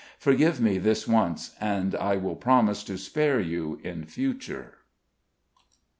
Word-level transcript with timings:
Forgive 0.17 0.59
me 0.59 0.79
this 0.79 1.07
once, 1.07 1.53
and 1.61 1.93
I 1.93 2.17
will 2.17 2.35
promise 2.35 2.83
to 2.85 2.97
spare 2.97 3.39
you 3.39 3.79
in 3.83 4.03
future. 4.03 4.79